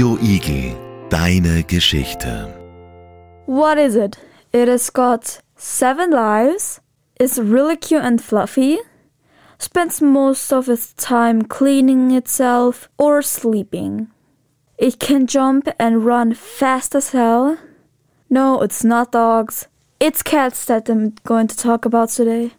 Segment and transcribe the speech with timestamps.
[0.00, 2.54] Radio deine Geschichte.
[3.46, 4.16] What is it?
[4.52, 6.80] It has got seven lives,
[7.18, 8.78] is really cute and fluffy,
[9.58, 14.06] spends most of its time cleaning itself or sleeping.
[14.78, 17.58] It can jump and run fast as hell.
[18.30, 19.66] No, it's not dogs.
[19.98, 22.52] It's cats that I'm going to talk about today.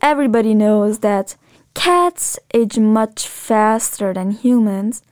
[0.00, 1.36] Everybody knows that
[1.74, 5.02] cats age much faster than humans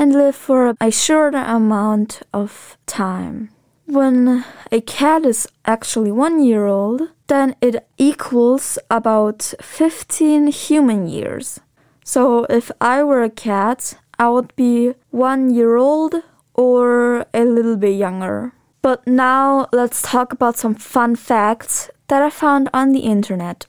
[0.00, 3.50] and live for a shorter amount of time.
[3.84, 11.60] When a cat is actually one year old, then it equals about 15 human years.
[12.02, 16.14] So if I were a cat, I would be one year old
[16.54, 18.54] or a little bit younger.
[18.80, 23.66] But now let's talk about some fun facts that I found on the internet.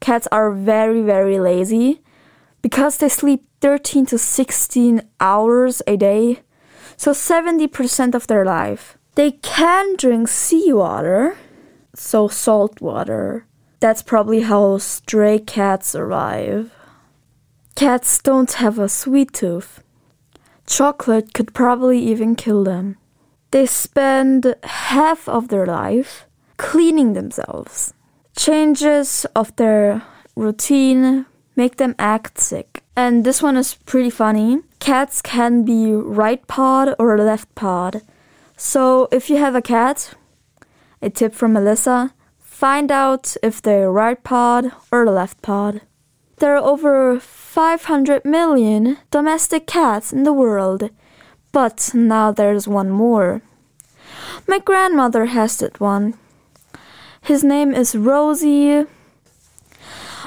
[0.00, 2.00] Cats are very, very lazy
[2.62, 6.40] because they sleep 13 to 16 hours a day,
[6.96, 8.96] so 70% of their life.
[9.14, 11.36] They can drink seawater,
[11.94, 13.46] so salt water.
[13.80, 16.72] That's probably how stray cats survive.
[17.74, 19.82] Cats don't have a sweet tooth.
[20.66, 22.96] Chocolate could probably even kill them.
[23.50, 27.94] They spend half of their life cleaning themselves.
[28.36, 30.02] Changes of their
[30.36, 32.82] routine make them act sick.
[32.98, 34.58] And this one is pretty funny.
[34.80, 38.02] Cats can be right pawed or left pawed.
[38.56, 40.14] So if you have a cat,
[41.00, 42.10] a tip from Melisa,
[42.40, 45.82] find out if they're right pawed or left pawed.
[46.38, 50.90] There are over 500 million domestic cats in the world,
[51.52, 53.42] but now there's one more.
[54.48, 56.14] My grandmother has that one.
[57.20, 58.86] His name is Rosie.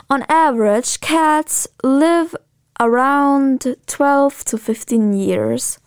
[0.10, 2.34] On average, cats live
[2.82, 5.78] around 12 to 15 years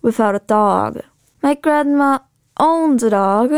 [0.00, 1.02] without a dog.
[1.42, 2.20] My grandma
[2.58, 3.52] owns a dog,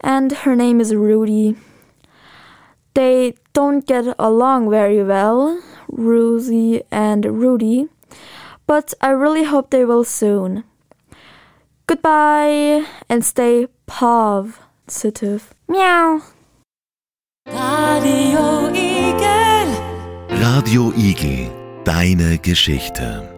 [0.00, 1.56] and her name is Rudy.
[2.92, 7.88] They don't get along very well, Rosie and Rudy,
[8.66, 10.64] but I really hope they will soon.
[11.86, 15.54] Goodbye and stay positive.
[15.68, 16.22] Meow.
[17.46, 19.68] Radio Igel.
[20.30, 23.33] Radio Igel, deine Geschichte.